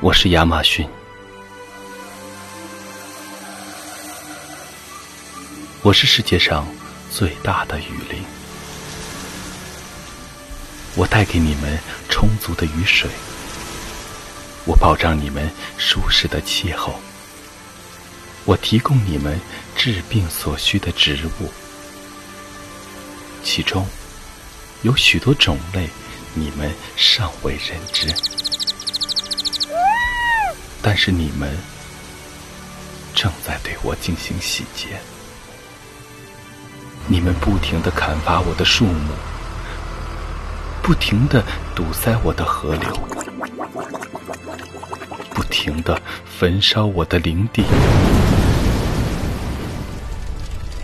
[0.00, 0.88] 我是亚马逊，
[5.82, 6.64] 我是世界上
[7.10, 8.22] 最大的雨林。
[10.94, 11.76] 我带给你们
[12.08, 13.10] 充足的雨水，
[14.66, 16.94] 我保障你们舒适的气候，
[18.44, 19.40] 我提供你们
[19.74, 21.50] 治病所需的植物，
[23.42, 23.84] 其中
[24.82, 25.88] 有许多种类
[26.34, 28.14] 你们尚未认知。
[30.80, 31.50] 但是你们
[33.14, 35.00] 正在对我进行洗劫，
[37.06, 39.12] 你们不停的砍伐我的树木，
[40.82, 41.42] 不停的
[41.74, 42.92] 堵塞我的河流，
[45.34, 46.00] 不停的
[46.38, 47.64] 焚烧我的林地，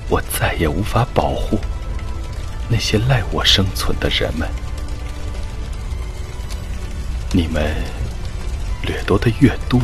[0.08, 1.58] 我再也无法保护
[2.68, 4.48] 那些赖我生存的人们，
[7.32, 8.03] 你们。
[8.84, 9.80] 掠夺的越多，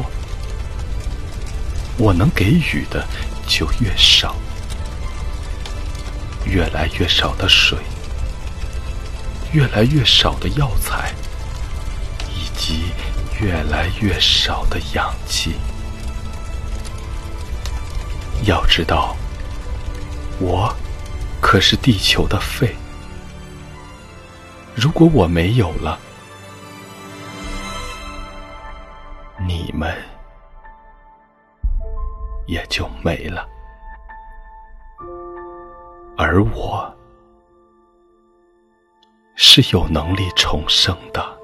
[1.98, 3.06] 我能给予的
[3.46, 4.36] 就越少。
[6.46, 7.78] 越来越少的水，
[9.52, 11.12] 越来越少的药材，
[12.28, 12.86] 以及
[13.40, 15.54] 越来越少的氧气。
[18.44, 19.14] 要知道，
[20.40, 20.74] 我
[21.40, 22.74] 可是地球的肺。
[24.74, 26.00] 如果我没有了，
[29.80, 29.96] 们
[32.46, 33.48] 也就没了，
[36.18, 36.94] 而我
[39.36, 41.39] 是有能力重生的。